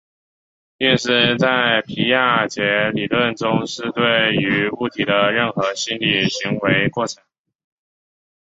[0.79, 7.21] 运思在皮亚杰理论中是对于物体的任何心理行为过程。